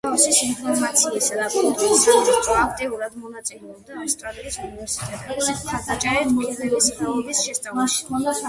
[0.05, 8.05] ლაოსის ინფორმაციისა და კულტურის სამინისტრო აქტიურად მონაწილეობდა ავსტრალიის უნივერსიტეტების მხარდაჭერით ქილების ხეობის შესწავლაში.